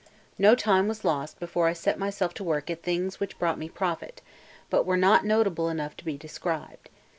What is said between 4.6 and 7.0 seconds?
but were not notable enough to be described.